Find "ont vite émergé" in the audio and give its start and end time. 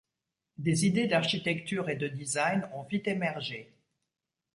2.73-3.71